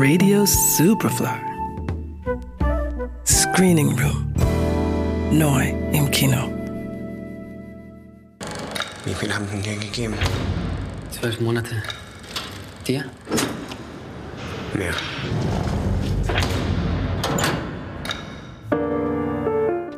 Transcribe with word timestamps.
Radio 0.00 0.46
Superfly. 0.46 1.40
Screening 3.26 3.98
Room. 3.98 4.32
Neu 5.32 5.70
im 5.92 6.08
Kino. 6.12 6.48
Wie 9.04 9.12
viel 9.14 9.34
haben 9.34 9.48
denn 9.50 9.60
dir 9.60 9.74
gegeben? 9.76 10.14
Zwölf 11.10 11.40
Monate. 11.40 11.82
Dir? 12.86 13.06
Mehr. 14.72 14.94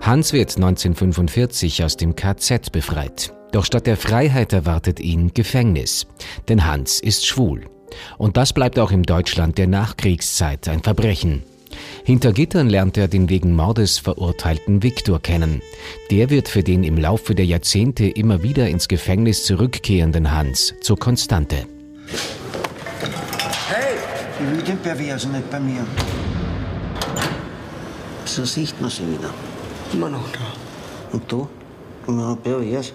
Hans 0.00 0.32
wird 0.32 0.56
1945 0.56 1.84
aus 1.84 1.98
dem 1.98 2.16
KZ 2.16 2.72
befreit. 2.72 3.34
Doch 3.52 3.66
statt 3.66 3.86
der 3.86 3.98
Freiheit 3.98 4.54
erwartet 4.54 4.98
ihn 4.98 5.34
Gefängnis. 5.34 6.06
Denn 6.48 6.64
Hans 6.64 7.00
ist 7.00 7.26
schwul. 7.26 7.66
Und 8.18 8.36
das 8.36 8.52
bleibt 8.52 8.78
auch 8.78 8.90
im 8.90 9.02
Deutschland 9.02 9.58
der 9.58 9.66
Nachkriegszeit 9.66 10.68
ein 10.68 10.82
Verbrechen. 10.82 11.42
Hinter 12.04 12.32
Gittern 12.32 12.68
lernt 12.68 12.96
er 12.96 13.08
den 13.08 13.28
wegen 13.28 13.54
Mordes 13.54 13.98
verurteilten 13.98 14.82
Viktor 14.82 15.20
kennen. 15.20 15.62
Der 16.10 16.30
wird 16.30 16.48
für 16.48 16.62
den 16.62 16.82
im 16.82 16.96
Laufe 16.98 17.34
der 17.34 17.46
Jahrzehnte 17.46 18.06
immer 18.06 18.42
wieder 18.42 18.68
ins 18.68 18.88
Gefängnis 18.88 19.44
zurückkehrenden 19.44 20.32
Hans 20.32 20.74
zur 20.80 20.98
Konstante. 20.98 21.66
Hey! 23.68 23.98
Die 24.40 24.56
Lügenperverse 24.56 25.28
nicht 25.28 25.50
bei 25.50 25.60
mir. 25.60 25.86
So 28.24 28.44
sieht 28.44 28.80
man 28.80 28.88
sie 28.88 29.02
wieder. 29.02 29.30
Immer 29.92 30.08
noch 30.08 30.32
da. 30.32 30.38
Und 31.12 31.30
du? 31.30 31.48
Du 32.06 32.12
noch 32.12 32.42
pervers? 32.42 32.92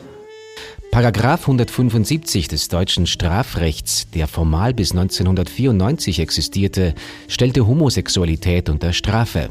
Paragraph 0.96 1.42
175 1.42 2.48
des 2.48 2.70
deutschen 2.70 3.06
Strafrechts, 3.06 4.08
der 4.12 4.30
formal 4.30 4.74
bis 4.74 4.92
1994 4.92 6.22
existierte, 6.22 6.96
stellte 7.28 7.68
Homosexualität 7.68 8.70
unter 8.70 8.94
Strafe. 8.94 9.50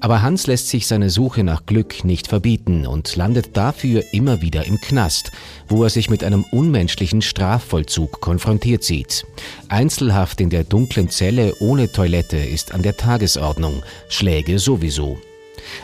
Aber 0.00 0.20
Hans 0.20 0.46
lässt 0.46 0.68
sich 0.68 0.86
seine 0.86 1.08
Suche 1.08 1.44
nach 1.44 1.64
Glück 1.64 2.04
nicht 2.04 2.28
verbieten 2.28 2.86
und 2.86 3.16
landet 3.16 3.56
dafür 3.56 4.04
immer 4.12 4.42
wieder 4.42 4.66
im 4.66 4.82
Knast, 4.82 5.32
wo 5.66 5.82
er 5.82 5.88
sich 5.88 6.10
mit 6.10 6.22
einem 6.22 6.44
unmenschlichen 6.52 7.22
Strafvollzug 7.22 8.20
konfrontiert 8.20 8.84
sieht. 8.84 9.24
Einzelhaft 9.70 10.42
in 10.42 10.50
der 10.50 10.64
dunklen 10.64 11.08
Zelle 11.08 11.54
ohne 11.60 11.90
Toilette 11.90 12.36
ist 12.36 12.74
an 12.74 12.82
der 12.82 12.98
Tagesordnung, 12.98 13.82
Schläge 14.10 14.58
sowieso. 14.58 15.16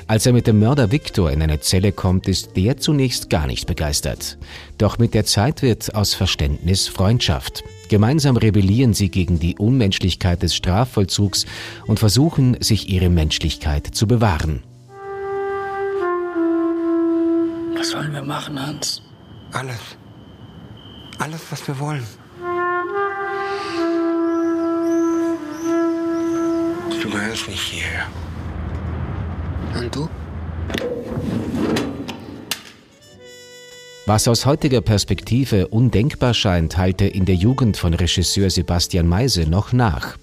Als 0.07 0.27
er 0.27 0.33
mit 0.33 0.47
dem 0.47 0.59
Mörder 0.59 0.91
Viktor 0.91 1.31
in 1.31 1.43
eine 1.43 1.61
Zelle 1.61 1.93
kommt, 1.93 2.29
ist 2.29 2.57
der 2.57 2.77
zunächst 2.79 3.31
gar 3.31 3.47
nicht 3.47 3.67
begeistert. 3.67 4.39
Doch 4.79 4.98
mit 4.98 5.15
der 5.15 5.25
Zeit 5.25 5.62
wird 5.62 5.95
aus 5.95 6.15
Verständnis 6.15 6.89
Freundschaft. 6.89 7.65
Gemeinsam 7.89 8.37
rebellieren 8.37 8.93
sie 8.93 9.09
gegen 9.11 9.39
die 9.39 9.56
Unmenschlichkeit 9.56 10.43
des 10.43 10.55
Strafvollzugs 10.55 11.47
und 11.87 11.99
versuchen, 11.99 12.56
sich 12.61 12.89
ihre 12.91 13.09
Menschlichkeit 13.09 13.87
zu 13.87 14.06
bewahren. 14.06 14.62
Was 17.77 17.91
sollen 17.91 18.12
wir 18.12 18.23
machen, 18.23 18.61
Hans? 18.61 19.03
Alles. 19.53 19.97
Alles, 21.19 21.41
was 21.51 21.67
wir 21.67 21.79
wollen. 21.79 22.05
Du 27.03 27.11
gehörst 27.11 27.49
nicht 27.49 27.62
hierher. 27.62 28.06
Und 29.89 29.97
du? 29.97 30.08
Was 34.06 34.27
aus 34.27 34.47
heutiger 34.47 34.81
Perspektive 34.81 35.69
undenkbar 35.69 36.33
scheint, 36.33 36.78
halte 36.78 37.06
in 37.06 37.27
der 37.27 37.34
Jugend 37.34 37.77
von 37.77 37.92
Regisseur 37.92 38.48
Sebastian 38.48 39.06
Meise 39.06 39.48
noch 39.48 39.72
nach. 39.72 40.16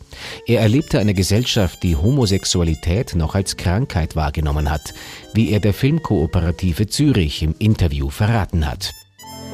Er 0.47 0.61
erlebte 0.61 0.99
eine 0.99 1.13
Gesellschaft, 1.13 1.83
die 1.83 1.95
Homosexualität 1.95 3.15
noch 3.15 3.35
als 3.35 3.57
Krankheit 3.57 4.15
wahrgenommen 4.15 4.71
hat, 4.71 4.93
wie 5.33 5.51
er 5.51 5.59
der 5.59 5.73
Filmkooperative 5.73 6.87
Zürich 6.87 7.43
im 7.43 7.53
Interview 7.59 8.09
verraten 8.09 8.67
hat. 8.67 8.91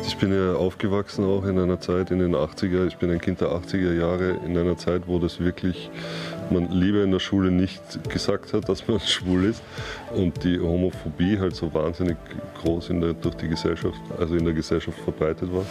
Ich 0.06 0.18
bin 0.18 0.34
ja 0.34 0.54
aufgewachsen 0.54 1.26
auch 1.26 1.46
in 1.46 1.58
einer 1.58 1.80
Zeit 1.80 2.12
in 2.12 2.20
den 2.20 2.36
80er, 2.36 2.88
ich 2.88 2.98
bin 2.98 3.12
ein 3.12 3.22
Kind 3.22 3.42
der 3.42 3.50
80er 3.50 3.94
Jahre, 3.94 4.40
in 4.46 4.58
einer 4.58 4.78
Zeit, 4.78 5.04
wo 5.08 5.20
das 5.20 5.40
wirklich 5.40 5.90
man 6.50 6.72
lieber 6.72 7.04
in 7.04 7.12
der 7.12 7.20
Schule 7.20 7.52
nicht 7.52 7.82
gesagt 8.10 8.54
hat, 8.54 8.68
dass 8.68 8.88
man 8.88 9.00
schwul 9.06 9.46
ist 9.46 9.64
und 10.16 10.44
die 10.44 10.60
Homophobie 10.60 11.40
halt 11.40 11.56
so 11.56 11.74
wahnsinnig 11.74 12.18
groß 12.62 12.90
in 12.90 13.02
der, 13.02 13.14
durch 13.14 13.36
die 13.36 13.48
Gesellschaft, 13.48 14.00
also 14.20 14.36
in 14.36 14.46
der 14.46 14.54
Gesellschaft 14.54 14.98
verbreitet 15.00 15.50
war 15.54 15.66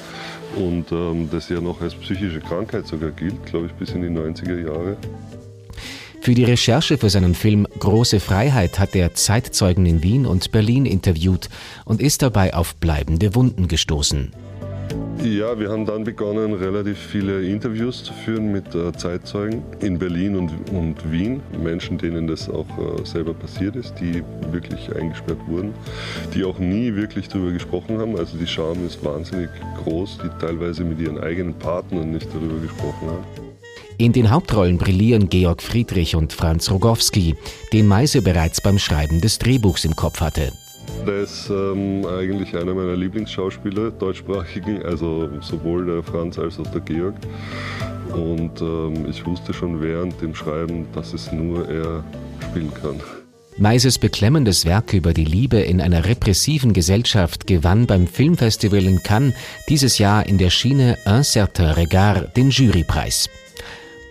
und 0.56 0.90
ähm, 0.90 1.28
das 1.30 1.48
ja 1.48 1.60
noch 1.60 1.80
als 1.80 1.94
psychische 1.94 2.40
Krankheit 2.40 2.86
sogar 2.86 3.10
gilt, 3.10 3.44
glaube 3.46 3.66
ich, 3.66 3.72
bis 3.74 3.90
in 3.90 4.02
die 4.02 4.08
90er 4.08 4.58
Jahre. 4.64 4.96
Für 6.22 6.34
die 6.34 6.44
Recherche 6.44 6.98
für 6.98 7.08
seinen 7.08 7.34
Film 7.34 7.66
Große 7.78 8.20
Freiheit 8.20 8.78
hat 8.78 8.94
er 8.94 9.14
Zeitzeugen 9.14 9.86
in 9.86 10.02
Wien 10.02 10.26
und 10.26 10.52
Berlin 10.52 10.84
interviewt 10.84 11.48
und 11.86 12.02
ist 12.02 12.20
dabei 12.20 12.52
auf 12.52 12.74
bleibende 12.76 13.34
Wunden 13.34 13.68
gestoßen. 13.68 14.30
Ja, 15.24 15.58
wir 15.58 15.70
haben 15.70 15.86
dann 15.86 16.04
begonnen, 16.04 16.52
relativ 16.52 16.98
viele 16.98 17.42
Interviews 17.46 18.04
zu 18.04 18.12
führen 18.12 18.52
mit 18.52 18.74
äh, 18.74 18.92
Zeitzeugen 18.92 19.62
in 19.80 19.98
Berlin 19.98 20.36
und, 20.36 20.50
und 20.72 21.10
Wien. 21.10 21.42
Menschen, 21.62 21.96
denen 21.96 22.26
das 22.26 22.48
auch 22.48 22.66
äh, 22.78 23.04
selber 23.04 23.34
passiert 23.34 23.76
ist, 23.76 23.94
die 24.00 24.22
wirklich 24.50 24.94
eingesperrt 24.94 25.40
wurden, 25.46 25.72
die 26.34 26.44
auch 26.44 26.58
nie 26.58 26.94
wirklich 26.94 27.28
darüber 27.28 27.52
gesprochen 27.52 27.98
haben. 27.98 28.16
Also 28.16 28.36
die 28.36 28.46
Scham 28.46 28.84
ist 28.86 29.02
wahnsinnig 29.04 29.48
groß, 29.84 30.18
die 30.24 30.44
teilweise 30.44 30.84
mit 30.84 30.98
ihren 31.00 31.18
eigenen 31.18 31.54
Partnern 31.54 32.10
nicht 32.10 32.28
darüber 32.34 32.58
gesprochen 32.60 33.08
haben. 33.08 33.49
In 34.00 34.14
den 34.14 34.30
Hauptrollen 34.30 34.78
brillieren 34.78 35.28
Georg 35.28 35.60
Friedrich 35.60 36.16
und 36.16 36.32
Franz 36.32 36.70
Rogowski, 36.70 37.34
den 37.70 37.86
Meise 37.86 38.22
bereits 38.22 38.58
beim 38.58 38.78
Schreiben 38.78 39.20
des 39.20 39.38
Drehbuchs 39.38 39.84
im 39.84 39.94
Kopf 39.94 40.22
hatte. 40.22 40.52
Der 41.06 41.24
ist 41.24 41.50
ähm, 41.50 42.06
eigentlich 42.06 42.56
einer 42.56 42.72
meiner 42.72 42.96
Lieblingsschauspieler, 42.96 43.90
deutschsprachigen, 43.90 44.82
also 44.84 45.28
sowohl 45.42 45.84
der 45.84 46.02
Franz 46.02 46.38
als 46.38 46.58
auch 46.58 46.66
der 46.68 46.80
Georg. 46.80 47.14
Und 48.14 48.62
ähm, 48.62 49.06
ich 49.06 49.26
wusste 49.26 49.52
schon 49.52 49.82
während 49.82 50.18
dem 50.22 50.34
Schreiben, 50.34 50.86
dass 50.94 51.12
es 51.12 51.30
nur 51.30 51.68
er 51.68 52.02
spielen 52.48 52.72
kann. 52.72 53.02
Meises 53.58 53.98
beklemmendes 53.98 54.64
Werk 54.64 54.94
über 54.94 55.12
die 55.12 55.26
Liebe 55.26 55.58
in 55.58 55.82
einer 55.82 56.06
repressiven 56.06 56.72
Gesellschaft 56.72 57.46
gewann 57.46 57.84
beim 57.84 58.06
Filmfestival 58.06 58.82
in 58.82 59.02
Cannes 59.02 59.34
dieses 59.68 59.98
Jahr 59.98 60.24
in 60.24 60.38
der 60.38 60.48
Schiene 60.48 60.96
Un 61.06 61.22
certain 61.22 61.72
regard 61.72 62.34
den 62.34 62.48
Jurypreis. 62.48 63.28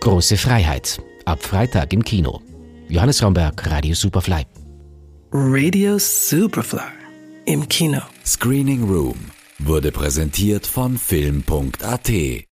Große 0.00 0.36
Freiheit. 0.38 1.00
Ab 1.26 1.42
Freitag 1.42 1.92
im 1.92 2.02
Kino. 2.02 2.40
Johannes 2.88 3.22
Raumberg, 3.22 3.70
Radio 3.70 3.94
Superfly. 3.94 4.44
Radio 5.32 5.98
Superfly. 5.98 6.80
Im 7.44 7.68
Kino. 7.68 8.00
Screening 8.24 8.84
Room 8.84 9.18
wurde 9.58 9.92
präsentiert 9.92 10.66
von 10.66 10.96
Film.at. 10.96 12.49